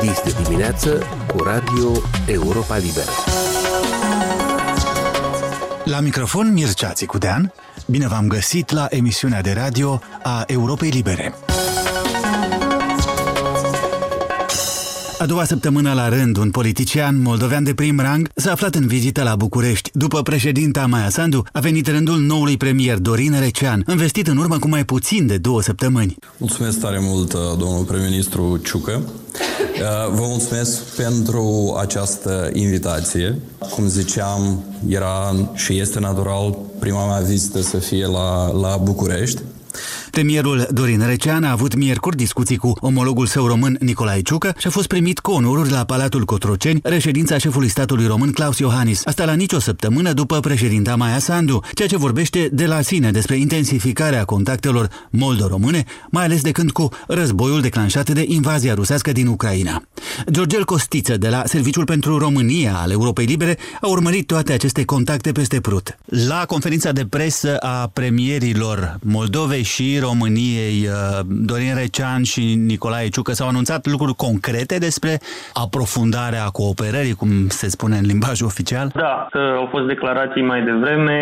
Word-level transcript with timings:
Dis 0.00 0.22
de 0.24 0.42
dimineață 0.42 1.02
cu 1.26 1.42
Radio 1.42 1.92
Europa 2.26 2.76
Liberă. 2.76 3.10
La 5.84 6.00
microfon 6.00 6.52
Mircea 6.52 6.92
Țicudean, 6.92 7.52
bine 7.86 8.06
v-am 8.08 8.26
găsit 8.26 8.70
la 8.70 8.86
emisiunea 8.90 9.40
de 9.40 9.52
radio 9.52 10.00
a 10.22 10.44
Europei 10.46 10.88
Libere. 10.88 11.34
A 15.18 15.26
doua 15.26 15.44
săptămână 15.44 15.92
la 15.92 16.08
rând, 16.08 16.36
un 16.36 16.50
politician 16.50 17.22
moldovean 17.22 17.64
de 17.64 17.74
prim 17.74 18.00
rang 18.00 18.28
s-a 18.34 18.52
aflat 18.52 18.74
în 18.74 18.86
vizită 18.86 19.22
la 19.22 19.36
București. 19.36 19.90
După 19.92 20.22
președinta 20.22 20.86
Maia 20.86 21.08
Sandu, 21.08 21.42
a 21.52 21.60
venit 21.60 21.86
rândul 21.86 22.18
noului 22.18 22.56
premier 22.56 22.98
Dorin 22.98 23.34
Recean, 23.40 23.84
investit 23.90 24.26
în 24.26 24.36
urmă 24.36 24.58
cu 24.58 24.68
mai 24.68 24.84
puțin 24.84 25.26
de 25.26 25.36
două 25.36 25.62
săptămâni. 25.62 26.16
Mulțumesc 26.36 26.80
tare 26.80 26.98
mult, 27.00 27.32
domnul 27.32 27.84
prim-ministru 27.84 28.60
Ciucă. 28.64 29.02
Vă 30.14 30.24
mulțumesc 30.28 30.82
pentru 30.82 31.76
această 31.80 32.50
invitație. 32.52 33.38
Cum 33.74 33.86
ziceam, 33.86 34.64
era 34.88 35.34
și 35.54 35.78
este 35.78 36.00
natural 36.00 36.58
prima 36.78 37.06
mea 37.06 37.20
vizită 37.20 37.60
să 37.62 37.76
fie 37.76 38.06
la, 38.06 38.50
la 38.52 38.76
București. 38.76 39.42
Premierul 40.18 40.68
Dorin 40.70 41.06
Recean 41.06 41.44
a 41.44 41.50
avut 41.50 41.74
miercuri 41.74 42.16
discuții 42.16 42.56
cu 42.56 42.72
omologul 42.80 43.26
său 43.26 43.46
român 43.46 43.76
Nicolae 43.80 44.22
Ciucă 44.22 44.54
și 44.58 44.66
a 44.66 44.70
fost 44.70 44.86
primit 44.86 45.18
cu 45.18 45.30
onoruri 45.30 45.70
la 45.70 45.84
Palatul 45.84 46.24
Cotroceni, 46.24 46.80
reședința 46.82 47.38
șefului 47.38 47.68
statului 47.68 48.06
român 48.06 48.32
Claus 48.32 48.58
Iohannis. 48.58 49.06
Asta 49.06 49.24
la 49.24 49.32
nicio 49.32 49.58
săptămână 49.58 50.12
după 50.12 50.40
președinta 50.40 50.96
Maia 50.96 51.18
Sandu, 51.18 51.60
ceea 51.74 51.88
ce 51.88 51.96
vorbește 51.96 52.48
de 52.52 52.66
la 52.66 52.80
sine 52.80 53.10
despre 53.10 53.36
intensificarea 53.36 54.24
contactelor 54.24 54.88
moldo-române, 55.10 55.84
mai 56.10 56.24
ales 56.24 56.42
de 56.42 56.50
când 56.50 56.70
cu 56.70 56.88
războiul 57.06 57.60
declanșat 57.60 58.10
de 58.10 58.24
invazia 58.28 58.74
rusească 58.74 59.12
din 59.12 59.26
Ucraina. 59.26 59.82
Georgel 60.30 60.64
Costiță 60.64 61.16
de 61.16 61.28
la 61.28 61.42
Serviciul 61.46 61.84
pentru 61.84 62.18
România 62.18 62.76
al 62.76 62.90
Europei 62.90 63.24
Libere 63.24 63.58
a 63.80 63.86
urmărit 63.86 64.26
toate 64.26 64.52
aceste 64.52 64.84
contacte 64.84 65.32
peste 65.32 65.60
prut. 65.60 65.98
La 66.04 66.44
conferința 66.46 66.92
de 66.92 67.06
presă 67.06 67.56
a 67.56 67.90
premierilor 67.92 68.98
Moldovei 69.02 69.62
și 69.62 69.98
României, 70.10 70.78
uh, 70.86 71.20
Dorin 71.50 71.74
Recean 71.80 72.22
și 72.32 72.42
Nicolae 72.70 73.08
Ciucă 73.08 73.32
s-au 73.32 73.48
anunțat 73.48 73.86
lucruri 73.86 74.14
concrete 74.26 74.76
despre 74.78 75.12
aprofundarea 75.64 76.44
cooperării, 76.58 77.20
cum 77.20 77.30
se 77.60 77.68
spune 77.76 77.96
în 77.96 78.06
limbajul 78.12 78.46
oficial? 78.52 78.88
Da, 78.94 79.28
au 79.60 79.66
fost 79.74 79.86
declarații 79.86 80.42
mai 80.52 80.60
devreme. 80.70 81.18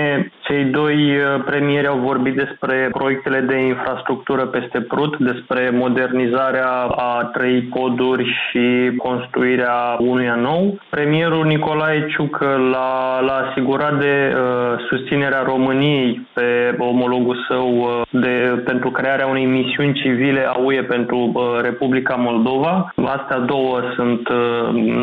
Cei 0.47 0.65
doi 0.65 0.97
uh, 1.17 1.45
premieri 1.45 1.87
au 1.87 1.99
vorbit 1.99 2.35
despre 2.37 2.89
proiectele 2.93 3.41
de 3.41 3.57
infrastructură 3.75 4.47
peste 4.47 4.81
Prut, 4.81 5.19
despre 5.19 5.71
modernizarea 5.73 6.71
a 7.11 7.31
trei 7.37 7.63
poduri 7.63 8.25
și 8.25 8.67
construirea 8.97 9.97
unuia 9.99 10.35
nou. 10.35 10.79
Premierul 10.91 11.45
Nicolae 11.47 12.07
Ciucă 12.11 12.51
l-a, 12.73 13.21
l-a 13.21 13.49
asigurat 13.49 13.99
de 13.99 14.15
uh, 14.35 14.41
susținerea 14.89 15.43
României 15.43 16.29
pe 16.33 16.77
omologul 16.79 17.45
său 17.49 17.69
uh, 17.77 18.03
de 18.11 18.63
pentru 18.77 19.01
crearea 19.01 19.27
unei 19.27 19.45
misiuni 19.45 19.93
civile 19.93 20.45
a 20.47 20.59
UE 20.59 20.83
pentru 20.83 21.17
uh, 21.35 21.43
Republica 21.63 22.15
Moldova. 22.15 22.93
Astea 23.05 23.39
două 23.39 23.81
sunt 23.95 24.29
uh, 24.29 24.37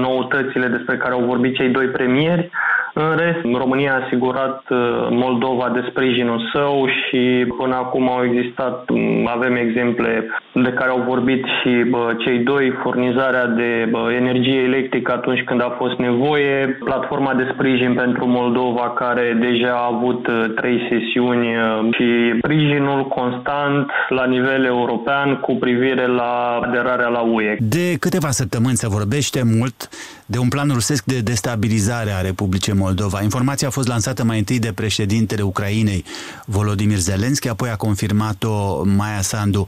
noutățile 0.06 0.68
despre 0.68 0.98
care 0.98 1.14
au 1.14 1.24
vorbit 1.24 1.56
cei 1.56 1.70
doi 1.70 1.86
premieri. 1.88 2.50
În 2.94 3.16
rest, 3.16 3.58
România 3.64 3.94
a 3.94 4.04
asigurat 4.06 4.64
uh, 4.70 4.78
Moldova 5.10 5.70
de 5.74 5.82
sprijinul 5.90 6.50
său 6.54 6.88
și 6.88 7.22
până 7.58 7.76
acum 7.76 8.10
au 8.10 8.24
existat, 8.26 8.90
mm, 8.90 9.28
avem 9.36 9.56
exemple 9.56 10.12
de 10.54 10.72
care 10.74 10.90
au 10.90 11.04
vorbit 11.08 11.44
și 11.62 11.72
cei 12.24 12.40
doi, 12.40 12.74
furnizarea 12.84 13.46
de 13.46 13.92
energie 14.22 14.60
electrică 14.62 15.12
atunci 15.12 15.44
când 15.44 15.62
a 15.62 15.76
fost 15.78 15.98
nevoie, 15.98 16.78
platforma 16.84 17.34
de 17.34 17.50
sprijin 17.54 17.94
pentru 17.94 18.26
Moldova 18.28 18.94
care 18.96 19.38
deja 19.40 19.74
a 19.74 19.92
avut 19.96 20.28
trei 20.56 20.78
sesiuni 20.90 21.48
și 21.92 22.08
sprijinul 22.38 23.08
constant 23.08 23.54
important 23.64 23.90
la 24.10 24.26
nivel 24.26 24.66
european 24.66 25.40
cu 25.40 25.56
privire 25.56 26.08
la 26.08 26.60
aderarea 26.64 27.08
la 27.08 27.20
UE. 27.20 27.58
De 27.60 27.96
câteva 28.00 28.32
săptămâni 28.32 28.76
se 28.76 28.88
vorbește 28.88 29.42
mult 29.44 29.90
de 30.26 30.38
un 30.40 30.48
plan 30.48 30.70
rusesc 30.74 31.04
de 31.06 31.20
destabilizare 31.20 32.12
a 32.12 32.22
Republicii 32.22 32.74
Moldova. 32.74 33.22
Informația 33.22 33.68
a 33.68 33.72
fost 33.72 33.88
lansată 33.88 34.24
mai 34.24 34.38
întâi 34.38 34.60
de 34.60 34.72
președintele 34.76 35.42
Ucrainei, 35.42 36.04
Volodymyr 36.46 36.98
Zelensky, 36.98 37.50
apoi 37.50 37.70
a 37.70 37.76
confirmat-o 37.76 38.84
Maia 38.98 39.22
Sandu. 39.22 39.64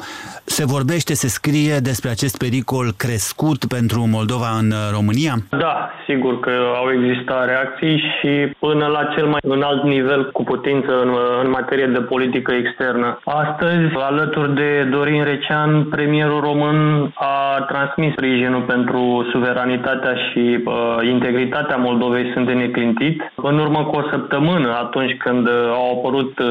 Se 0.45 0.65
vorbește, 0.65 1.13
se 1.13 1.27
scrie 1.27 1.77
despre 1.79 2.09
acest 2.09 2.37
pericol 2.37 2.87
crescut 2.97 3.65
pentru 3.65 3.99
Moldova 4.07 4.49
în 4.61 4.69
România? 4.97 5.33
Da, 5.49 5.89
sigur 6.07 6.39
că 6.39 6.53
au 6.75 6.87
existat 6.97 7.45
reacții 7.45 7.97
și 7.97 8.31
până 8.59 8.85
la 8.85 9.03
cel 9.15 9.25
mai 9.25 9.39
înalt 9.43 9.83
nivel 9.83 10.31
cu 10.31 10.43
putință 10.43 10.91
în, 11.03 11.09
în 11.43 11.49
materie 11.49 11.85
de 11.85 11.99
politică 11.99 12.51
externă. 12.51 13.19
Astăzi, 13.25 13.93
alături 14.09 14.55
de 14.55 14.87
Dorin 14.91 15.23
Recean, 15.23 15.83
premierul 15.83 16.41
român 16.41 16.77
a 17.13 17.65
transmis 17.71 18.11
sprijinul 18.11 18.61
pentru 18.61 19.27
suveranitatea 19.31 20.13
și 20.15 20.44
uh, 20.65 20.73
integritatea 21.09 21.75
Moldovei 21.75 22.31
sunt 22.33 22.45
de 22.45 22.53
neclintit. 22.53 23.31
În 23.35 23.59
urmă 23.59 23.83
cu 23.83 23.95
o 23.95 24.07
săptămână, 24.11 24.69
atunci 24.85 25.17
când 25.17 25.47
uh, 25.47 25.53
au 25.73 25.97
apărut 25.97 26.39
uh, 26.39 26.47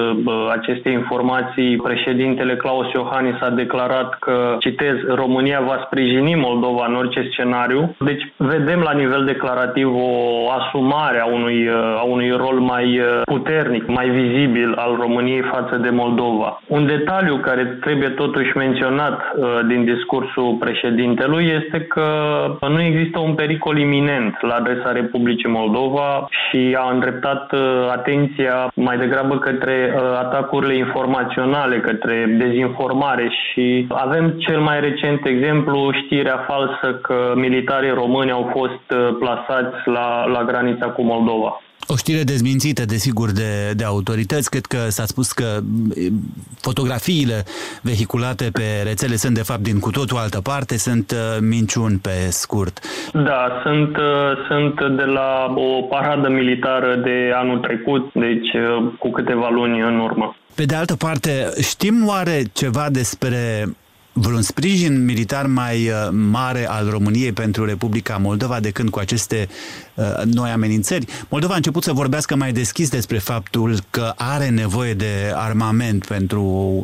aceste 0.50 0.88
informații, 0.88 1.76
președintele 1.76 2.56
Claus 2.56 2.92
Iohannis 2.92 3.40
a 3.40 3.50
declarat 3.50 4.18
că, 4.18 4.56
citez, 4.60 4.94
România 5.08 5.60
va 5.60 5.82
sprijini 5.86 6.34
Moldova 6.34 6.84
în 6.88 6.94
orice 6.94 7.28
scenariu. 7.30 7.96
Deci 7.98 8.32
vedem 8.36 8.80
la 8.80 8.92
nivel 8.92 9.24
declarativ 9.24 9.88
o 9.94 10.50
asumare 10.58 11.20
a 11.20 11.26
unui, 11.26 11.66
uh, 11.66 11.74
a 12.00 12.02
unui 12.02 12.30
rol 12.30 12.58
mai 12.58 12.98
uh, 12.98 13.20
puternic, 13.24 13.86
mai 13.86 14.08
vizibil 14.08 14.72
al 14.76 14.96
României 15.00 15.40
față 15.40 15.76
de 15.76 15.90
Moldova. 15.90 16.60
Un 16.66 16.86
detaliu 16.86 17.36
care 17.36 17.64
trebuie 17.80 18.08
totuși 18.08 18.56
menționat 18.56 19.20
uh, 19.20 19.46
din 19.66 19.84
discursul 19.84 20.56
președintelui 20.60 21.52
este 21.64 21.80
că 21.80 22.06
nu 22.68 22.82
există 22.82 23.18
un 23.18 23.34
pericol 23.34 23.78
iminent 23.84 24.34
la 24.40 24.54
adresa 24.54 24.92
Republicii 24.92 25.48
Moldova 25.48 26.26
și 26.28 26.76
a 26.78 26.90
îndreptat 26.90 27.52
uh, 27.52 27.60
atenția 27.90 28.70
mai 28.74 28.96
degrabă 28.98 29.38
către 29.38 29.94
uh, 29.94 30.02
atacurile 30.24 30.76
informaționale, 30.76 31.80
către 31.80 32.36
dezinformare 32.38 33.28
și 33.28 33.86
avem 33.88 34.30
cel 34.30 34.60
mai 34.60 34.80
recent 34.80 35.26
exemplu, 35.26 35.90
știrea 36.04 36.44
falsă 36.48 36.98
că 37.02 37.32
militarii 37.34 37.90
români 37.90 38.30
au 38.30 38.50
fost 38.56 38.86
uh, 38.90 39.16
plasați 39.18 39.76
la, 39.84 40.24
la 40.26 40.42
granița 40.44 40.86
cu 40.86 41.02
Moldova. 41.02 41.60
O 41.86 41.96
știre 41.96 42.22
dezmințită, 42.22 42.84
desigur, 42.84 43.30
de, 43.30 43.72
de 43.76 43.84
autorități. 43.84 44.50
Cred 44.50 44.66
că 44.66 44.78
s-a 44.88 45.04
spus 45.04 45.32
că 45.32 45.60
fotografiile 46.60 47.44
vehiculate 47.82 48.50
pe 48.52 48.82
rețele 48.84 49.16
sunt, 49.16 49.34
de 49.34 49.42
fapt, 49.42 49.60
din 49.60 49.78
cu 49.78 49.90
totul 49.90 50.16
altă 50.16 50.40
parte, 50.40 50.78
sunt 50.78 51.10
uh, 51.10 51.38
minciuni 51.40 51.98
pe 51.98 52.28
scurt. 52.30 52.78
Da, 53.12 53.60
sunt, 53.62 53.96
uh, 53.96 54.04
sunt 54.48 54.96
de 54.96 55.04
la 55.04 55.54
o 55.54 55.82
paradă 55.82 56.28
militară 56.28 56.94
de 56.94 57.32
anul 57.34 57.58
trecut, 57.58 58.12
deci 58.12 58.52
uh, 58.54 58.92
cu 58.98 59.10
câteva 59.10 59.48
luni 59.48 59.80
în 59.80 59.98
urmă. 59.98 60.36
Pe 60.54 60.64
de 60.64 60.74
altă 60.74 60.96
parte, 60.96 61.50
știm 61.62 62.06
oare 62.06 62.42
ceva 62.52 62.86
despre 62.90 63.64
vreun 64.14 64.42
sprijin 64.42 65.04
militar 65.04 65.46
mai 65.46 65.76
uh, 65.88 65.94
mare 66.32 66.68
al 66.68 66.88
României 66.90 67.32
pentru 67.32 67.64
Republica 67.64 68.16
Moldova 68.20 68.60
de 68.60 68.70
când 68.70 68.88
cu 68.90 68.98
aceste 68.98 69.46
uh, 69.94 70.04
noi 70.34 70.50
amenințări. 70.50 71.04
Moldova 71.28 71.52
a 71.52 71.56
început 71.56 71.82
să 71.82 71.92
vorbească 71.92 72.36
mai 72.36 72.52
deschis 72.52 72.90
despre 72.90 73.18
faptul 73.18 73.70
că 73.90 74.12
are 74.16 74.48
nevoie 74.48 74.92
de 74.92 75.12
armament 75.34 76.06
pentru 76.06 76.42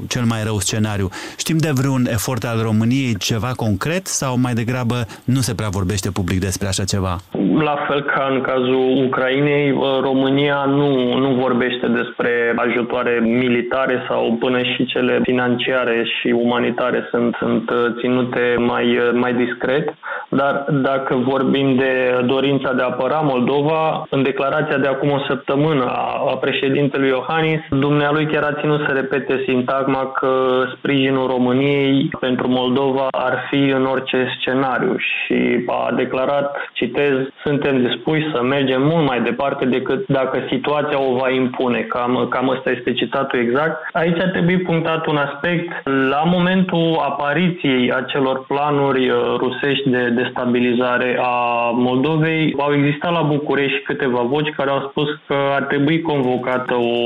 cel 0.09 0.25
mai 0.25 0.43
rău 0.45 0.59
scenariu. 0.59 1.09
Știm 1.37 1.57
de 1.57 1.71
vreun 1.75 2.07
efort 2.11 2.45
al 2.45 2.63
României 2.63 3.17
ceva 3.17 3.53
concret 3.57 4.07
sau 4.07 4.39
mai 4.39 4.55
degrabă 4.55 5.07
nu 5.25 5.41
se 5.41 5.55
prea 5.55 5.69
vorbește 5.69 6.11
public 6.11 6.41
despre 6.41 6.67
așa 6.67 6.85
ceva? 6.85 7.17
La 7.71 7.77
fel 7.89 8.03
ca 8.03 8.29
în 8.31 8.41
cazul 8.41 9.05
Ucrainei, 9.07 9.71
uh, 9.71 9.81
România 10.01 10.65
nu, 10.65 11.19
nu 11.19 11.31
vorbește 11.35 11.87
despre 11.87 12.55
ajutoare 12.57 13.21
militare 13.23 14.05
sau 14.09 14.37
până 14.41 14.59
și 14.63 14.85
cele 14.87 15.21
financiare 15.23 16.05
și 16.05 16.29
umanitare 16.29 17.09
sunt 17.11 17.20
sunt, 17.21 17.37
sunt 17.39 17.71
uh, 17.71 17.95
ținute 17.99 18.55
mai, 18.59 18.97
uh, 18.97 19.11
mai 19.13 19.35
discret, 19.35 19.95
dar 20.29 20.65
dacă 20.71 21.15
vorbim 21.15 21.75
de 21.75 22.23
dorința 22.27 22.73
de 22.73 22.83
a 22.83 22.85
apăra 22.85 23.21
Moldova, 23.21 24.07
în 24.11 24.23
declarația 24.23 24.79
de 24.79 24.87
acum 24.87 25.11
o 25.11 25.19
săptămână 25.29 25.85
a, 25.85 26.23
a 26.31 26.37
președintelui 26.37 27.09
Iohannis, 27.09 27.61
dumnealui 27.71 28.27
chiar 28.27 28.43
a 28.43 28.61
ținut 28.61 28.81
să 28.87 28.93
repete 28.93 29.43
sintagma 29.47 30.13
că 30.19 30.31
sprijinul 30.77 31.27
României 31.27 32.11
pentru 32.21 32.49
Moldova 32.49 33.07
ar 33.11 33.47
fi 33.51 33.63
în 33.79 33.85
orice 33.85 34.35
scenariu 34.39 34.97
și 34.97 35.65
a 35.67 35.93
declarat, 35.97 36.57
citez, 36.73 37.15
suntem 37.45 37.83
dispuși 37.83 38.31
să 38.35 38.43
mergem 38.43 38.83
mult 38.83 39.07
mai 39.07 39.21
departe 39.21 39.65
decât 39.65 40.07
dacă 40.07 40.39
situația 40.51 41.01
o 41.01 41.15
va 41.15 41.31
impune. 41.31 41.81
Cam, 41.81 42.27
cam 42.31 42.49
ăsta 42.49 42.71
este 42.71 42.93
citatul 42.93 43.39
exact. 43.39 43.77
Aici 43.93 44.21
ar 44.21 44.29
trebui 44.29 44.59
punctat 44.59 45.07
un 45.07 45.17
aspect. 45.17 45.89
La 46.15 46.23
momentul 46.25 47.01
apariției 47.11 47.93
acelor 47.93 48.45
planuri 48.47 49.09
uh, 49.09 49.17
rusești 49.37 49.91
de 49.91 50.03
destabilizare 50.21 51.19
a 51.21 51.37
Moldovei. 51.75 52.55
Au 52.59 52.73
existat 52.75 53.13
la 53.13 53.23
București 53.23 53.83
câteva 53.83 54.23
voci 54.23 54.55
care 54.57 54.71
au 54.71 54.87
spus 54.91 55.09
că 55.27 55.37
ar 55.59 55.63
trebui 55.63 56.01
convocată 56.01 56.75
o, 56.75 56.97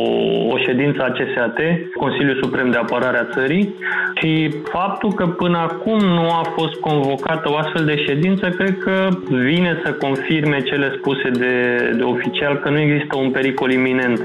o 0.54 0.56
ședință 0.66 1.02
a 1.02 1.14
CSAT, 1.16 1.58
Consiliul 1.94 2.38
Suprem 2.42 2.70
de 2.70 2.76
Apărare 2.76 3.18
a 3.18 3.32
Țării, 3.34 3.74
și 4.14 4.54
faptul 4.64 5.12
că 5.12 5.26
până 5.26 5.58
acum 5.58 5.98
nu 5.98 6.30
a 6.30 6.42
fost 6.56 6.74
convocată 6.74 7.50
o 7.50 7.56
astfel 7.56 7.84
de 7.84 8.04
ședință, 8.06 8.48
cred 8.48 8.78
că 8.78 9.08
vine 9.28 9.80
să 9.84 9.92
confirme 9.92 10.62
cele 10.62 10.94
spuse 10.98 11.28
de, 11.30 11.54
de 11.96 12.02
oficial 12.02 12.56
că 12.56 12.68
nu 12.70 12.80
există 12.80 13.16
un 13.16 13.30
pericol 13.30 13.70
iminent. 13.70 14.20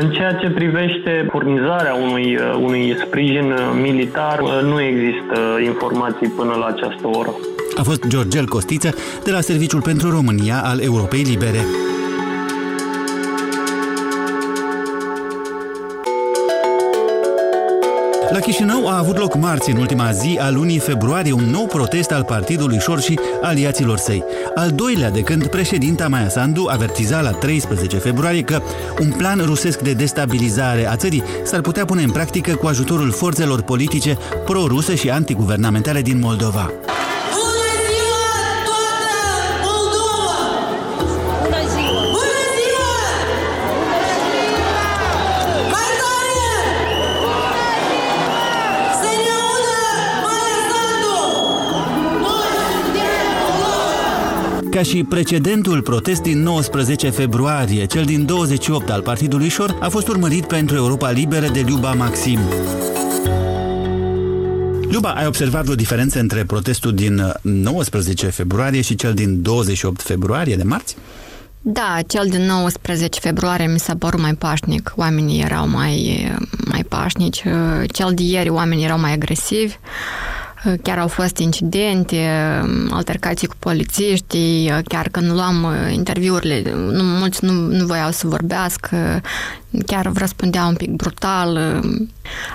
În 0.00 0.10
ceea 0.10 0.32
ce 0.32 0.50
privește 0.50 1.26
furnizarea 1.30 1.94
unui, 1.94 2.38
unui 2.60 2.96
sprijin 3.06 3.54
militar, 3.82 4.40
nu 4.62 4.80
există 4.80 5.58
informații 5.64 6.28
până 6.28 6.54
la 6.54 6.66
această 6.66 7.06
oră. 7.06 7.34
A 7.76 7.82
fost 7.82 8.06
Georgel 8.06 8.46
Costiță 8.46 8.94
de 9.24 9.30
la 9.30 9.40
Serviciul 9.40 9.82
pentru 9.82 10.10
România 10.10 10.62
al 10.64 10.80
Europei 10.80 11.22
Libere. 11.22 11.64
La 18.34 18.40
Chișinău 18.40 18.88
a 18.88 18.98
avut 18.98 19.18
loc 19.18 19.36
marți, 19.36 19.70
în 19.70 19.76
ultima 19.76 20.12
zi 20.12 20.38
a 20.40 20.50
lunii 20.50 20.78
februarie, 20.78 21.32
un 21.32 21.44
nou 21.44 21.66
protest 21.66 22.10
al 22.10 22.24
partidului 22.24 22.78
Șor 22.78 23.00
și 23.00 23.18
aliaților 23.42 23.96
săi. 23.96 24.24
Al 24.54 24.70
doilea 24.70 25.10
de 25.10 25.20
când 25.20 25.46
președinta 25.46 26.08
Maia 26.08 26.28
Sandu 26.28 26.66
avertiza 26.70 27.20
la 27.20 27.30
13 27.30 27.96
februarie 27.96 28.42
că 28.42 28.62
un 29.00 29.10
plan 29.16 29.40
rusesc 29.44 29.80
de 29.80 29.92
destabilizare 29.92 30.88
a 30.88 30.96
țării 30.96 31.22
s-ar 31.44 31.60
putea 31.60 31.84
pune 31.84 32.02
în 32.02 32.10
practică 32.10 32.54
cu 32.54 32.66
ajutorul 32.66 33.10
forțelor 33.10 33.62
politice 33.62 34.18
pro-ruse 34.44 34.94
și 34.94 35.10
antiguvernamentale 35.10 36.02
din 36.02 36.18
Moldova. 36.18 36.70
Ca 54.74 54.82
și 54.82 55.04
precedentul 55.04 55.82
protest 55.82 56.22
din 56.22 56.42
19 56.42 57.10
februarie, 57.10 57.84
cel 57.84 58.04
din 58.04 58.26
28 58.26 58.90
al 58.90 59.02
Partidului 59.02 59.48
Șor 59.48 59.78
a 59.80 59.88
fost 59.88 60.08
urmărit 60.08 60.46
pentru 60.46 60.76
Europa 60.76 61.10
Liberă 61.10 61.46
de 61.48 61.60
Liuba 61.60 61.92
Maxim. 61.92 62.38
Luba, 64.90 65.10
ai 65.10 65.26
observat 65.26 65.68
o 65.68 65.74
diferență 65.74 66.18
între 66.18 66.44
protestul 66.44 66.94
din 66.94 67.32
19 67.42 68.26
februarie 68.26 68.80
și 68.80 68.94
cel 68.94 69.14
din 69.14 69.42
28 69.42 70.02
februarie 70.02 70.56
de 70.56 70.62
marți? 70.62 70.96
Da, 71.60 71.98
cel 72.06 72.26
din 72.28 72.42
19 72.42 73.20
februarie 73.20 73.66
mi 73.66 73.78
s-a 73.78 73.94
părut 73.98 74.20
mai 74.20 74.34
pașnic. 74.34 74.92
Oamenii 74.96 75.42
erau 75.42 75.68
mai, 75.68 76.28
mai 76.64 76.84
pașnici. 76.88 77.42
Cel 77.86 78.12
de 78.14 78.22
ieri 78.22 78.48
oamenii 78.48 78.84
erau 78.84 78.98
mai 78.98 79.12
agresivi. 79.12 79.76
Chiar 80.82 80.98
au 80.98 81.08
fost 81.08 81.36
incidente, 81.36 82.28
altercații 82.90 83.46
cu 83.46 83.54
polițiștii, 83.58 84.72
chiar 84.88 85.08
când 85.08 85.30
luam 85.32 85.66
interviurile, 85.92 86.62
nu, 86.74 87.02
mulți 87.02 87.44
nu, 87.44 87.52
nu 87.52 87.86
voiau 87.86 88.10
să 88.10 88.26
vorbească, 88.26 89.20
chiar 89.86 90.12
răspundeau 90.14 90.68
un 90.68 90.74
pic 90.74 90.90
brutal, 90.90 91.82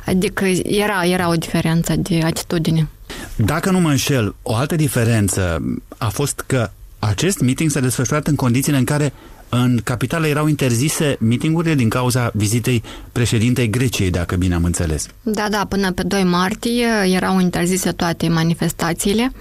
adică 0.05 0.45
era, 0.63 1.05
era 1.05 1.29
o 1.29 1.33
diferență 1.33 1.95
de 1.95 2.21
atitudine. 2.23 2.87
Dacă 3.35 3.71
nu 3.71 3.79
mă 3.79 3.89
înșel, 3.89 4.35
o 4.41 4.55
altă 4.55 4.75
diferență 4.75 5.61
a 5.97 6.07
fost 6.07 6.43
că 6.45 6.69
acest 6.99 7.39
meeting 7.39 7.69
s-a 7.69 7.79
desfășurat 7.79 8.27
în 8.27 8.35
condițiile 8.35 8.77
în 8.77 8.83
care 8.83 9.13
în 9.49 9.79
capitală 9.83 10.27
erau 10.27 10.47
interzise 10.47 11.15
mitingurile 11.19 11.75
din 11.75 11.89
cauza 11.89 12.31
vizitei 12.33 12.83
președintei 13.11 13.69
Greciei, 13.69 14.09
dacă 14.09 14.35
bine 14.35 14.55
am 14.55 14.63
înțeles. 14.63 15.07
Da, 15.21 15.47
da, 15.49 15.65
până 15.69 15.91
pe 15.91 16.03
2 16.03 16.23
martie 16.23 16.87
erau 17.05 17.39
interzise 17.39 17.91
toate 17.91 18.27
manifestațiile 18.27 19.31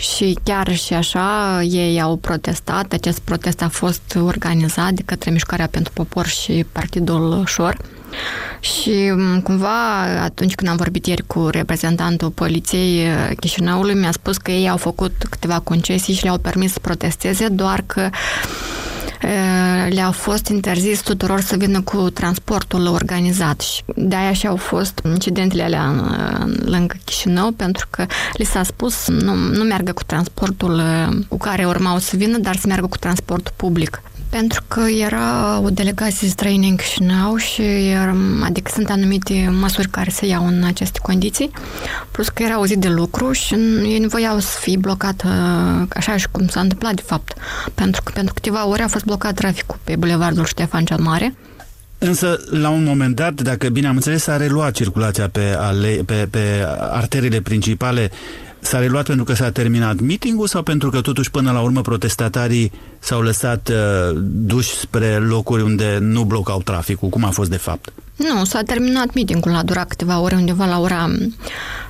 și 0.00 0.38
chiar 0.42 0.76
și 0.76 0.92
așa 0.92 1.58
ei 1.62 2.00
au 2.00 2.16
protestat. 2.16 2.92
Acest 2.92 3.18
protest 3.18 3.62
a 3.62 3.68
fost 3.68 4.18
organizat 4.24 4.92
de 4.92 5.02
către 5.04 5.30
Mișcarea 5.30 5.66
pentru 5.66 5.92
Popor 5.92 6.26
și 6.26 6.64
Partidul 6.72 7.44
Șor. 7.46 7.76
Și 8.60 9.12
cumva 9.42 10.00
atunci 10.22 10.54
când 10.54 10.70
am 10.70 10.76
vorbit 10.76 11.06
ieri 11.06 11.26
cu 11.26 11.48
reprezentantul 11.50 12.30
poliției 12.30 13.06
Chișinăului, 13.40 13.94
mi-a 13.94 14.12
spus 14.12 14.36
că 14.36 14.50
ei 14.50 14.68
au 14.68 14.76
făcut 14.76 15.12
câteva 15.30 15.58
concesii 15.58 16.14
și 16.14 16.22
le-au 16.22 16.38
permis 16.38 16.72
să 16.72 16.78
protesteze, 16.80 17.48
doar 17.48 17.82
că 17.86 18.08
le-au 19.88 20.12
fost 20.12 20.46
interzis 20.48 21.00
tuturor 21.00 21.40
să 21.40 21.56
vină 21.56 21.80
cu 21.80 22.10
transportul 22.10 22.86
organizat 22.86 23.60
și 23.60 23.82
de-aia 23.96 24.32
și 24.32 24.46
au 24.46 24.56
fost 24.56 25.00
incidentele 25.04 25.62
alea 25.62 25.94
lângă 26.64 26.96
Chișinău 27.04 27.50
pentru 27.50 27.86
că 27.90 28.06
li 28.32 28.44
s-a 28.44 28.62
spus 28.62 29.08
nu, 29.08 29.34
nu 29.34 29.64
meargă 29.64 29.92
cu 29.92 30.02
transportul 30.02 30.82
cu 31.28 31.36
care 31.36 31.66
urmau 31.66 31.98
să 31.98 32.16
vină, 32.16 32.38
dar 32.38 32.56
să 32.56 32.66
meargă 32.66 32.86
cu 32.86 32.96
transportul 32.96 33.52
public. 33.56 34.02
Pentru 34.30 34.62
că 34.68 34.80
era 34.80 35.58
o 35.58 35.70
delegație 35.70 36.28
străină 36.28 36.66
în 36.66 36.76
Chișinău 36.76 37.36
și 37.36 37.62
era, 37.90 38.16
adică 38.42 38.70
sunt 38.74 38.90
anumite 38.90 39.54
măsuri 39.60 39.88
care 39.88 40.10
se 40.10 40.26
iau 40.26 40.46
în 40.46 40.64
aceste 40.64 40.98
condiții, 41.02 41.50
plus 42.10 42.28
că 42.28 42.42
era 42.42 42.60
o 42.60 42.66
zi 42.66 42.76
de 42.76 42.88
lucru 42.88 43.32
și 43.32 43.54
ei 43.82 43.98
nu 43.98 44.08
voiau 44.08 44.38
să 44.38 44.58
fie 44.60 44.76
blocat 44.76 45.24
așa 45.88 46.16
și 46.16 46.26
cum 46.30 46.46
s-a 46.48 46.60
întâmplat 46.60 46.94
de 46.94 47.02
fapt, 47.06 47.32
pentru 47.74 48.02
că 48.04 48.12
pentru 48.14 48.34
câteva 48.34 48.66
ore 48.66 48.82
a 48.82 48.88
fost 48.88 49.04
blocat 49.04 49.34
traficul 49.34 49.78
pe 49.84 49.96
Bulevardul 49.96 50.44
Ștefan 50.44 50.84
cel 50.84 50.98
Mare, 50.98 51.34
Însă, 51.98 52.40
la 52.50 52.68
un 52.68 52.84
moment 52.84 53.14
dat, 53.14 53.40
dacă 53.40 53.68
bine 53.68 53.86
am 53.86 53.94
înțeles, 53.94 54.22
s-a 54.22 54.36
reluat 54.36 54.72
circulația 54.72 55.28
pe, 55.28 55.54
ale, 55.58 56.00
pe, 56.06 56.28
pe 56.30 56.64
arterele 56.78 57.40
principale 57.40 58.10
S-a 58.60 58.78
reluat 58.78 59.06
pentru 59.06 59.24
că 59.24 59.34
s-a 59.34 59.50
terminat 59.50 60.00
meetingul 60.00 60.46
sau 60.46 60.62
pentru 60.62 60.90
că 60.90 61.00
totuși 61.00 61.30
până 61.30 61.52
la 61.52 61.60
urmă 61.60 61.80
protestatarii 61.80 62.72
s-au 62.98 63.20
lăsat 63.20 63.68
uh, 63.68 64.16
duși 64.22 64.68
spre 64.68 65.16
locuri 65.16 65.62
unde 65.62 65.98
nu 66.00 66.24
blocau 66.24 66.62
traficul? 66.62 67.08
Cum 67.08 67.24
a 67.24 67.30
fost 67.30 67.50
de 67.50 67.56
fapt? 67.56 67.92
Nu, 68.16 68.44
s-a 68.44 68.62
terminat 68.62 69.14
meetingul, 69.14 69.54
a 69.54 69.62
durat 69.62 69.88
câteva 69.88 70.20
ore, 70.20 70.34
undeva 70.34 70.66
la 70.66 70.80
ora 70.80 71.10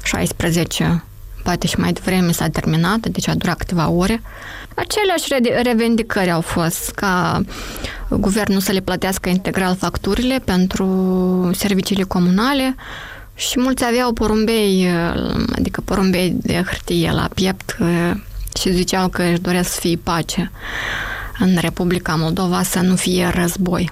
16, 0.03 1.05
poate 1.43 1.67
și 1.67 1.81
mai 1.81 1.93
devreme 1.93 2.33
s-a 2.33 2.49
terminat, 2.49 3.07
deci 3.07 3.29
a 3.29 3.35
durat 3.35 3.57
câteva 3.57 3.89
ore. 3.89 4.23
Aceleași 4.75 5.29
revendicări 5.63 6.31
au 6.31 6.41
fost 6.41 6.91
ca 6.91 7.43
guvernul 8.11 8.61
să 8.61 8.73
le 8.73 8.81
plătească 8.81 9.29
integral 9.29 9.77
facturile 9.77 10.41
pentru 10.45 10.87
serviciile 11.55 12.03
comunale, 12.03 12.75
și 13.39 13.61
mulți 13.61 13.85
aveau 13.85 14.13
porumbei, 14.13 14.89
adică 15.57 15.81
porumbei 15.81 16.37
de 16.43 16.63
hârtie 16.67 17.11
la 17.11 17.29
piept 17.35 17.77
și 18.61 18.73
ziceau 18.73 19.09
că 19.09 19.23
își 19.23 19.41
doresc 19.41 19.73
să 19.73 19.81
fie 19.81 19.97
pace 19.97 20.51
în 21.39 21.57
Republica 21.61 22.15
Moldova, 22.15 22.63
să 22.63 22.81
nu 22.81 22.97
fie 22.97 23.29
război 23.35 23.91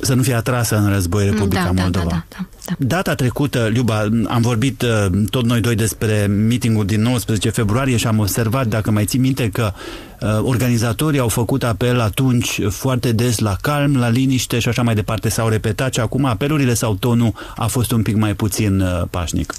să 0.00 0.14
nu 0.14 0.22
fie 0.22 0.34
atrasă 0.34 0.76
în 0.76 0.88
război 0.88 1.24
Republica 1.24 1.70
da, 1.74 1.82
Moldova. 1.82 2.04
Da, 2.04 2.24
da, 2.28 2.36
da, 2.38 2.46
da. 2.66 2.74
Data 2.78 3.14
trecută, 3.14 3.68
Liuba, 3.72 4.08
am 4.28 4.40
vorbit 4.40 4.82
uh, 4.82 5.06
tot 5.30 5.44
noi 5.44 5.60
doi 5.60 5.74
despre 5.74 6.26
mitingul 6.26 6.86
din 6.86 7.02
19 7.02 7.50
februarie 7.50 7.96
și 7.96 8.06
am 8.06 8.18
observat, 8.18 8.66
dacă 8.66 8.90
mai 8.90 9.04
ții 9.04 9.18
minte, 9.18 9.50
că 9.50 9.72
uh, 10.20 10.28
organizatorii 10.42 11.20
au 11.20 11.28
făcut 11.28 11.64
apel 11.64 12.00
atunci 12.00 12.60
foarte 12.68 13.12
des 13.12 13.38
la 13.38 13.56
calm, 13.60 13.96
la 13.96 14.08
liniște 14.08 14.58
și 14.58 14.68
așa 14.68 14.82
mai 14.82 14.94
departe. 14.94 15.28
S-au 15.28 15.48
repetat 15.48 15.94
și 15.94 16.00
acum 16.00 16.24
apelurile 16.24 16.74
sau 16.74 16.94
tonul 16.94 17.32
a 17.56 17.66
fost 17.66 17.92
un 17.92 18.02
pic 18.02 18.16
mai 18.16 18.34
puțin 18.34 18.80
uh, 18.80 19.02
pașnic. 19.10 19.54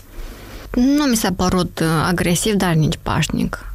Nu 0.75 1.03
mi 1.10 1.15
s-a 1.15 1.32
părut 1.36 1.79
uh, 1.79 1.88
agresiv, 2.08 2.53
dar 2.53 2.74
nici 2.74 3.00
pașnic. 3.01 3.65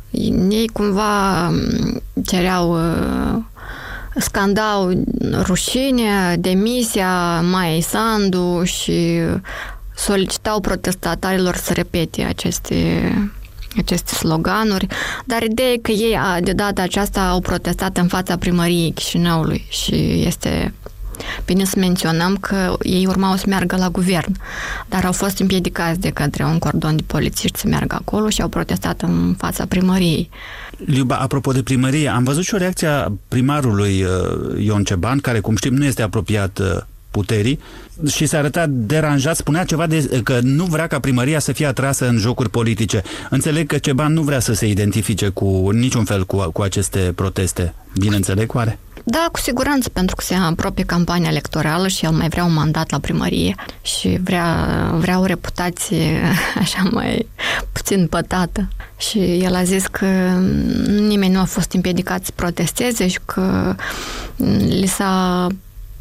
Ei 0.50 0.70
cumva 0.72 1.46
um, 1.48 2.00
cereau 2.24 2.72
uh, 2.72 3.42
scandau 4.20 4.92
rușine, 5.42 6.36
demisia 6.38 7.40
Mai 7.40 7.80
Sandu 7.80 8.62
și 8.64 9.20
solicitau 9.96 10.60
protestatarilor 10.60 11.56
să 11.56 11.72
repete 11.72 12.22
aceste 12.22 13.12
aceste 13.78 14.14
sloganuri, 14.14 14.86
dar 15.24 15.42
ideea 15.42 15.68
e 15.72 15.76
că 15.76 15.90
ei 15.90 16.18
de 16.40 16.52
data 16.52 16.82
aceasta 16.82 17.28
au 17.28 17.40
protestat 17.40 17.96
în 17.96 18.06
fața 18.06 18.36
primăriei 18.36 18.92
Chișinăului 18.92 19.66
și 19.68 20.22
este 20.26 20.74
bine 21.44 21.64
să 21.64 21.78
menționăm 21.78 22.36
că 22.36 22.76
ei 22.82 23.06
urmau 23.06 23.36
să 23.36 23.44
meargă 23.48 23.76
la 23.76 23.88
guvern, 23.88 24.36
dar 24.88 25.04
au 25.04 25.12
fost 25.12 25.38
împiedicați 25.38 26.00
de 26.00 26.10
către 26.10 26.44
un 26.44 26.58
cordon 26.58 26.96
de 26.96 27.02
polițiști 27.06 27.58
să 27.58 27.66
meargă 27.68 27.94
acolo 27.94 28.28
și 28.28 28.42
au 28.42 28.48
protestat 28.48 29.02
în 29.02 29.34
fața 29.38 29.66
primăriei. 29.66 30.30
Liuba, 30.84 31.16
apropo 31.16 31.52
de 31.52 31.62
primărie, 31.62 32.08
am 32.08 32.24
văzut 32.24 32.44
și 32.44 32.54
o 32.54 32.56
reacție 32.56 32.86
a 32.86 33.12
primarului 33.28 34.02
uh, 34.02 34.64
Ion 34.64 34.84
Ceban, 34.84 35.18
care, 35.18 35.40
cum 35.40 35.56
știm, 35.56 35.74
nu 35.74 35.84
este 35.84 36.02
apropiat 36.02 36.58
uh, 36.58 36.66
puterii 37.10 37.60
și 38.10 38.26
se 38.26 38.36
arăta 38.36 38.66
deranjat, 38.68 39.36
spunea 39.36 39.64
ceva 39.64 39.86
de, 39.86 40.20
că 40.24 40.38
nu 40.42 40.64
vrea 40.64 40.86
ca 40.86 41.00
primăria 41.00 41.38
să 41.38 41.52
fie 41.52 41.66
atrasă 41.66 42.08
în 42.08 42.16
jocuri 42.16 42.50
politice. 42.50 43.02
Înțeleg 43.30 43.66
că 43.66 43.78
Ceban 43.78 44.12
nu 44.12 44.22
vrea 44.22 44.40
să 44.40 44.52
se 44.52 44.66
identifice 44.66 45.28
cu 45.28 45.70
niciun 45.70 46.04
fel 46.04 46.26
cu, 46.26 46.50
cu 46.52 46.62
aceste 46.62 47.12
proteste. 47.14 47.74
Bine 47.98 48.16
înțeleg, 48.16 48.54
oare? 48.54 48.78
Da, 49.10 49.28
cu 49.32 49.38
siguranță, 49.38 49.88
pentru 49.88 50.16
că 50.16 50.24
se 50.24 50.34
apropie 50.34 50.84
campania 50.84 51.30
electorală 51.30 51.88
și 51.88 52.04
el 52.04 52.10
mai 52.10 52.28
vrea 52.28 52.44
un 52.44 52.52
mandat 52.52 52.90
la 52.90 52.98
primărie 52.98 53.54
și 53.82 54.18
vrea, 54.22 54.66
vrea 54.98 55.18
o 55.18 55.24
reputație 55.24 56.22
așa 56.62 56.88
mai 56.90 57.26
puțin 57.72 58.06
pătată. 58.06 58.68
Și 58.98 59.18
el 59.18 59.54
a 59.54 59.62
zis 59.62 59.86
că 59.86 60.06
nimeni 60.86 61.32
nu 61.32 61.40
a 61.40 61.44
fost 61.44 61.72
împiedicat 61.72 62.24
să 62.24 62.30
protesteze 62.34 63.08
și 63.08 63.18
că 63.24 63.74
li 64.68 64.86
s-a 64.86 65.46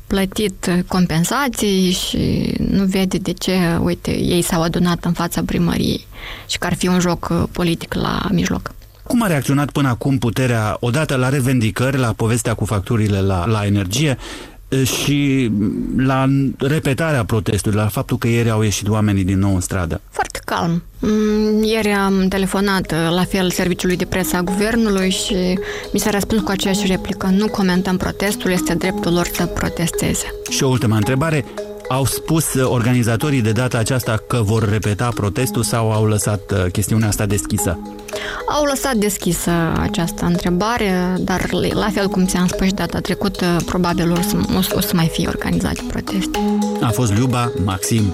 plătit 0.07 0.83
compensații 0.87 1.91
și 1.91 2.53
nu 2.69 2.83
vede 2.83 3.17
de 3.17 3.31
ce, 3.31 3.77
uite, 3.81 4.11
ei 4.17 4.41
s-au 4.41 4.61
adunat 4.61 5.05
în 5.05 5.13
fața 5.13 5.41
primăriei 5.45 6.07
și 6.47 6.57
că 6.57 6.65
ar 6.65 6.73
fi 6.73 6.87
un 6.87 6.99
joc 6.99 7.49
politic 7.51 7.93
la 7.93 8.27
mijloc. 8.31 8.71
Cum 9.09 9.21
a 9.21 9.27
reacționat 9.27 9.71
până 9.71 9.87
acum 9.87 10.17
puterea, 10.17 10.77
odată 10.79 11.15
la 11.15 11.29
revendicări, 11.29 11.97
la 11.97 12.13
povestea 12.13 12.53
cu 12.53 12.65
facturile 12.65 13.21
la, 13.21 13.45
la 13.45 13.65
energie 13.65 14.17
și 14.83 15.51
la 15.97 16.27
repetarea 16.57 17.25
protestului, 17.25 17.77
la 17.77 17.87
faptul 17.87 18.17
că 18.17 18.27
ieri 18.27 18.49
au 18.49 18.61
ieșit 18.61 18.87
oamenii 18.87 19.23
din 19.23 19.39
nou 19.39 19.53
în 19.53 19.59
stradă? 19.59 20.01
Foarte 20.09 20.39
calm. 20.45 20.83
Mm, 20.99 21.63
ieri 21.63 21.91
am 21.91 22.27
telefonat 22.27 22.91
la 22.91 23.23
fel 23.23 23.49
serviciului 23.49 23.97
de 23.97 24.05
presă 24.05 24.35
a 24.35 24.41
guvernului 24.41 25.09
și 25.09 25.59
mi 25.93 25.99
s-a 25.99 26.09
răspuns 26.09 26.41
cu 26.41 26.51
aceeași 26.51 26.87
replică. 26.87 27.27
Nu 27.27 27.47
comentăm 27.47 27.97
protestul, 27.97 28.51
este 28.51 28.73
dreptul 28.73 29.13
lor 29.13 29.27
să 29.33 29.45
protesteze. 29.45 30.33
Și 30.49 30.63
o 30.63 30.67
ultimă 30.67 30.95
întrebare. 30.95 31.45
Au 31.89 32.05
spus 32.05 32.53
organizatorii 32.53 33.41
de 33.41 33.51
data 33.51 33.77
aceasta 33.77 34.23
că 34.27 34.41
vor 34.41 34.69
repeta 34.69 35.09
protestul 35.15 35.63
sau 35.63 35.91
au 35.91 36.05
lăsat 36.05 36.51
uh, 36.51 36.71
chestiunea 36.71 37.07
asta 37.07 37.25
deschisă? 37.25 37.79
Au 38.47 38.63
lăsat 38.63 38.95
deschisă 38.95 39.51
această 39.79 40.25
întrebare, 40.25 41.15
dar 41.19 41.49
la 41.73 41.89
fel 41.93 42.07
cum 42.07 42.25
ți-am 42.25 42.47
spus 42.47 42.65
și 42.65 42.73
data 42.73 42.99
trecută, 42.99 43.45
probabil 43.65 44.11
o 44.11 44.21
să, 44.21 44.35
o 44.75 44.79
să 44.79 44.91
mai 44.95 45.07
fie 45.07 45.27
organizate 45.27 45.81
proteste. 45.87 46.39
A 46.81 46.89
fost 46.89 47.13
Liuba 47.13 47.51
Maxim. 47.63 48.13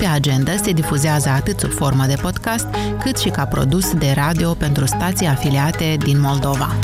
Pe 0.00 0.06
agenda 0.06 0.56
se 0.62 0.72
difuzează 0.72 1.28
atât 1.28 1.58
sub 1.58 1.72
formă 1.72 2.04
de 2.06 2.14
podcast, 2.20 2.66
cât 3.02 3.16
și 3.16 3.28
ca 3.28 3.44
produs 3.44 3.94
de 3.94 4.12
radio 4.14 4.54
pentru 4.54 4.86
stații 4.86 5.26
afiliate 5.26 5.96
din 6.04 6.20
Moldova. 6.20 6.74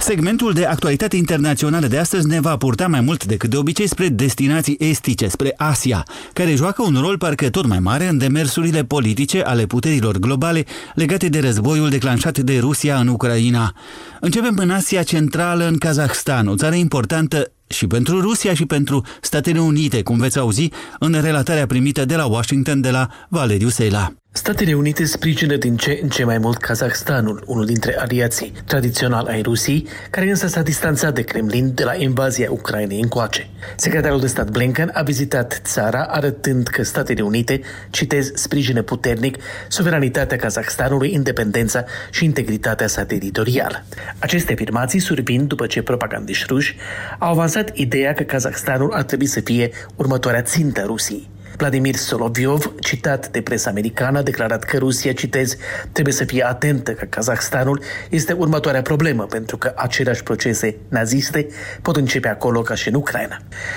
Segmentul 0.00 0.52
de 0.52 0.64
actualitate 0.64 1.16
internațională 1.16 1.86
de 1.86 1.98
astăzi 1.98 2.26
ne 2.26 2.40
va 2.40 2.56
purta 2.56 2.86
mai 2.86 3.00
mult 3.00 3.24
decât 3.24 3.50
de 3.50 3.56
obicei 3.56 3.86
spre 3.86 4.08
destinații 4.08 4.76
estice, 4.78 5.28
spre 5.28 5.54
Asia, 5.56 6.06
care 6.32 6.54
joacă 6.54 6.82
un 6.82 6.96
rol 7.00 7.18
parcă 7.18 7.50
tot 7.50 7.66
mai 7.66 7.78
mare 7.78 8.08
în 8.08 8.18
demersurile 8.18 8.84
politice 8.84 9.40
ale 9.40 9.66
puterilor 9.66 10.18
globale 10.18 10.64
legate 10.94 11.28
de 11.28 11.40
războiul 11.40 11.88
declanșat 11.88 12.38
de 12.38 12.58
Rusia 12.58 12.96
în 12.96 13.08
Ucraina. 13.08 13.74
Începem 14.20 14.54
în 14.56 14.70
Asia 14.70 15.02
Centrală, 15.02 15.66
în 15.66 15.78
Kazahstan, 15.78 16.46
o 16.46 16.56
țară 16.56 16.74
importantă 16.74 17.52
și 17.70 17.86
pentru 17.86 18.20
Rusia 18.20 18.54
și 18.54 18.66
pentru 18.66 19.04
Statele 19.20 19.60
Unite, 19.60 20.02
cum 20.02 20.18
veți 20.18 20.38
auzi 20.38 20.68
în 20.98 21.20
relatarea 21.20 21.66
primită 21.66 22.04
de 22.04 22.16
la 22.16 22.26
Washington 22.26 22.80
de 22.80 22.90
la 22.90 23.08
Valeriu 23.28 23.68
Seila. 23.68 24.12
Statele 24.32 24.74
Unite 24.74 25.04
sprijină 25.04 25.56
din 25.56 25.76
ce 25.76 25.98
în 26.02 26.08
ce 26.08 26.24
mai 26.24 26.38
mult 26.38 26.58
Kazahstanul, 26.58 27.42
unul 27.46 27.66
dintre 27.66 27.96
aliații 27.98 28.52
tradițional 28.64 29.26
ai 29.26 29.42
Rusiei, 29.42 29.86
care 30.10 30.28
însă 30.28 30.46
s-a 30.46 30.62
distanțat 30.62 31.14
de 31.14 31.22
Kremlin 31.22 31.74
de 31.74 31.84
la 31.84 31.94
invazia 31.94 32.50
Ucrainei 32.50 33.00
încoace. 33.00 33.50
Secretarul 33.76 34.20
de 34.20 34.26
stat 34.26 34.50
Blinken 34.50 34.90
a 34.94 35.02
vizitat 35.02 35.60
țara 35.64 36.02
arătând 36.02 36.66
că 36.66 36.82
Statele 36.82 37.22
Unite, 37.22 37.60
citez, 37.90 38.30
sprijină 38.34 38.82
puternic 38.82 39.36
suveranitatea 39.68 40.36
Kazahstanului, 40.36 41.12
independența 41.12 41.84
și 42.10 42.24
integritatea 42.24 42.86
sa 42.86 43.04
teritorială. 43.04 43.84
Aceste 44.18 44.52
afirmații 44.52 44.98
survin 44.98 45.46
după 45.46 45.66
ce 45.66 45.82
propagandiști 45.82 46.46
ruși 46.48 46.76
au 47.18 47.30
avansat 47.30 47.59
ideea 47.72 48.12
că 48.12 48.22
Kazahstanul 48.22 48.92
ar 48.92 49.02
trebui 49.02 49.26
să 49.26 49.40
fie 49.40 49.70
următoarea 49.96 50.42
țintă 50.42 50.82
Rusiei. 50.86 51.28
Vladimir 51.60 51.96
Solovyov, 51.96 52.72
citat 52.80 53.28
de 53.30 53.40
presa 53.40 53.70
americană, 53.70 54.18
a 54.18 54.22
declarat 54.22 54.64
că 54.64 54.78
Rusia, 54.78 55.12
citez, 55.12 55.56
trebuie 55.92 56.14
să 56.14 56.24
fie 56.24 56.46
atentă 56.46 56.92
că 56.92 57.04
Kazahstanul 57.04 57.82
este 58.10 58.32
următoarea 58.32 58.82
problemă, 58.82 59.24
pentru 59.24 59.56
că 59.56 59.72
aceleași 59.76 60.22
procese 60.22 60.76
naziste 60.88 61.46
pot 61.82 61.96
începe 61.96 62.28
acolo 62.28 62.60
ca 62.62 62.74
și 62.74 62.88
în 62.88 62.94
Ucraina. 62.94 63.36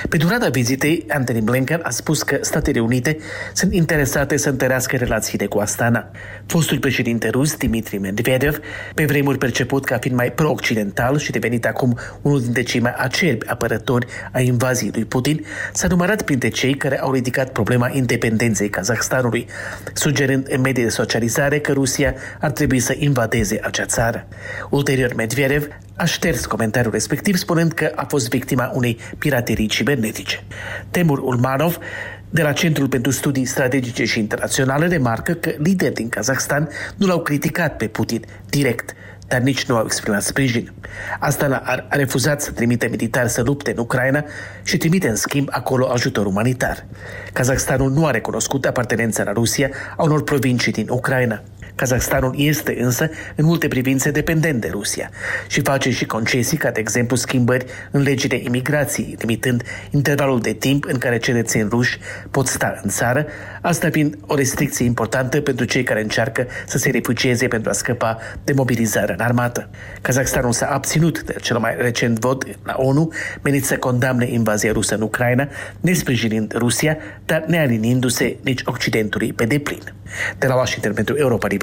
Pe 0.09 0.17
durata 0.17 0.49
vizitei, 0.49 1.05
Anthony 1.07 1.41
Blinken 1.41 1.79
a 1.83 1.89
spus 1.89 2.23
că 2.23 2.37
Statele 2.41 2.79
Unite 2.79 3.17
sunt 3.53 3.73
interesate 3.73 4.37
să 4.37 4.49
întărească 4.49 4.95
relațiile 4.95 5.45
cu 5.45 5.57
Astana. 5.57 6.11
Fostul 6.45 6.79
președinte 6.79 7.29
rus, 7.29 7.55
Dmitry 7.55 7.97
Medvedev, 7.97 8.59
pe 8.93 9.05
vremuri 9.05 9.37
perceput 9.37 9.85
ca 9.85 9.97
fiind 9.97 10.17
mai 10.17 10.31
pro-occidental 10.31 11.17
și 11.17 11.31
devenit 11.31 11.65
acum 11.65 11.97
unul 12.21 12.41
dintre 12.41 12.61
cei 12.61 12.79
mai 12.79 12.93
acerbi 12.97 13.47
apărători 13.47 14.05
a 14.31 14.39
invaziei 14.39 14.91
lui 14.93 15.05
Putin, 15.05 15.45
s-a 15.73 15.87
numărat 15.87 16.21
printre 16.21 16.49
cei 16.49 16.73
care 16.73 16.99
au 16.99 17.11
ridicat 17.11 17.49
probleme 17.49 17.71
problema 17.73 17.97
independenței 17.97 18.69
Kazahstanului, 18.69 19.47
sugerând 19.93 20.47
în 20.49 20.61
medii 20.61 20.83
de 20.83 20.89
socializare 20.89 21.59
că 21.59 21.71
Rusia 21.71 22.13
ar 22.39 22.51
trebui 22.51 22.79
să 22.79 22.95
invadeze 22.97 23.59
acea 23.63 23.85
țară. 23.85 24.27
Ulterior, 24.69 25.13
Medvedev 25.13 25.67
a 25.95 26.05
șters 26.05 26.45
comentariul 26.45 26.91
respectiv, 26.91 27.35
spunând 27.35 27.71
că 27.71 27.91
a 27.95 28.05
fost 28.05 28.29
victima 28.29 28.71
unei 28.73 28.99
piraterii 29.17 29.67
cibernetice. 29.67 30.43
Temur 30.91 31.19
Ulmanov, 31.19 31.77
de 32.29 32.41
la 32.41 32.51
Centrul 32.51 32.87
pentru 32.87 33.11
Studii 33.11 33.45
Strategice 33.45 34.05
și 34.05 34.19
Internaționale, 34.19 34.87
remarcă 34.87 35.33
că 35.33 35.51
lideri 35.57 35.93
din 35.93 36.09
Kazahstan 36.09 36.69
nu 36.95 37.05
l-au 37.05 37.21
criticat 37.21 37.77
pe 37.77 37.87
Putin 37.87 38.23
direct, 38.49 38.93
dar 39.27 39.39
nici 39.41 39.65
nu 39.65 39.75
au 39.75 39.85
exprimat 39.85 40.21
sprijin. 40.21 40.71
Asta 41.19 41.61
a 41.65 41.95
refuzat 41.95 42.41
să 42.41 42.51
trimite 42.51 42.87
militari 42.87 43.29
să 43.29 43.41
lupte 43.41 43.71
în 43.71 43.77
Ucraina 43.77 44.23
și 44.63 44.77
trimite 44.77 45.07
în 45.09 45.15
schimb 45.15 45.47
acolo 45.51 45.87
ajutor 45.87 46.25
umanitar. 46.25 46.85
Kazakhstanul 47.33 47.91
nu 47.91 48.05
a 48.05 48.11
recunoscut 48.11 48.65
apartenența 48.65 49.23
la 49.23 49.31
Rusia 49.31 49.69
a 49.97 50.03
unor 50.03 50.23
provincii 50.23 50.71
din 50.71 50.87
Ucraina. 50.89 51.41
Kazahstanul 51.75 52.33
este 52.37 52.81
însă 52.81 53.09
în 53.35 53.45
multe 53.45 53.67
privințe 53.67 54.11
dependent 54.11 54.61
de 54.61 54.69
Rusia 54.71 55.09
și 55.47 55.61
face 55.61 55.91
și 55.91 56.05
concesii 56.05 56.57
ca 56.57 56.71
de 56.71 56.79
exemplu 56.79 57.15
schimbări 57.15 57.65
în 57.91 58.01
legile 58.01 58.41
imigrației, 58.43 59.15
limitând 59.19 59.63
intervalul 59.89 60.41
de 60.41 60.53
timp 60.53 60.85
în 60.85 60.97
care 60.97 61.17
cetățenii 61.17 61.67
ruși 61.69 61.97
pot 62.31 62.47
sta 62.47 62.79
în 62.83 62.89
țară, 62.89 63.25
asta 63.61 63.89
fiind 63.89 64.17
o 64.25 64.35
restricție 64.35 64.85
importantă 64.85 65.41
pentru 65.41 65.65
cei 65.65 65.83
care 65.83 66.01
încearcă 66.01 66.47
să 66.65 66.77
se 66.77 66.89
refugieze 66.89 67.47
pentru 67.47 67.69
a 67.69 67.73
scăpa 67.73 68.17
de 68.43 68.53
mobilizare 68.53 69.13
în 69.13 69.19
armată. 69.19 69.69
Kazahstanul 70.01 70.51
s-a 70.51 70.67
abținut 70.67 71.23
de 71.23 71.35
cel 71.41 71.57
mai 71.57 71.75
recent 71.77 72.19
vot 72.19 72.43
la 72.63 72.75
ONU 72.77 73.11
menit 73.41 73.65
să 73.65 73.77
condamne 73.77 74.25
invazia 74.25 74.71
rusă 74.71 74.95
în 74.95 75.01
Ucraina, 75.01 75.47
nesprijinind 75.79 76.53
Rusia, 76.55 76.97
dar 77.25 77.43
nealinindu-se 77.47 78.37
nici 78.41 78.61
Occidentului 78.65 79.33
pe 79.33 79.45
deplin. 79.45 79.81
De 80.37 80.47
la 80.47 80.55
Washington 80.55 80.93
pentru 80.93 81.15
Europa 81.17 81.47
Liberă, 81.47 81.62